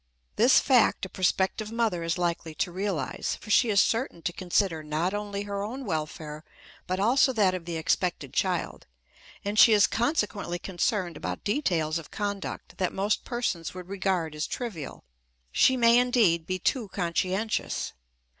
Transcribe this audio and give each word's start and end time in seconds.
This 0.35 0.59
fact 0.59 1.05
a 1.05 1.09
prospective 1.09 1.71
mother 1.71 2.01
is 2.01 2.17
likely 2.17 2.55
to 2.55 2.71
realize, 2.71 3.37
for 3.39 3.51
she 3.51 3.69
is 3.69 3.79
certain 3.79 4.23
to 4.23 4.33
consider 4.33 4.81
not 4.81 5.13
only 5.13 5.43
her 5.43 5.61
own 5.61 5.85
welfare 5.85 6.43
but 6.87 6.99
also 6.99 7.31
that 7.33 7.53
of 7.53 7.65
the 7.65 7.77
expected 7.77 8.33
child; 8.33 8.87
and 9.45 9.59
she 9.59 9.73
is 9.73 9.85
consequently 9.85 10.57
concerned 10.57 11.17
about 11.17 11.43
details 11.43 11.99
of 11.99 12.09
conduct 12.09 12.79
that 12.79 12.93
most 12.93 13.25
persons 13.25 13.75
would 13.75 13.89
regard 13.89 14.33
as 14.33 14.47
trivial. 14.47 15.03
She 15.51 15.77
may, 15.77 15.99
indeed, 15.99 16.47
be 16.47 16.57
too 16.57 16.87
conscientious. 16.87 17.93